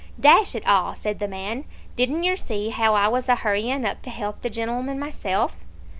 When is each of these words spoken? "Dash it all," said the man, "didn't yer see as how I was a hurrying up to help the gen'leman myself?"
"Dash 0.19 0.55
it 0.55 0.67
all," 0.67 0.95
said 0.95 1.19
the 1.19 1.27
man, 1.27 1.63
"didn't 1.95 2.23
yer 2.23 2.35
see 2.35 2.69
as 2.69 2.73
how 2.73 2.95
I 2.95 3.07
was 3.07 3.29
a 3.29 3.35
hurrying 3.35 3.85
up 3.85 4.01
to 4.01 4.09
help 4.09 4.41
the 4.41 4.49
gen'leman 4.49 4.97
myself?" 4.97 5.57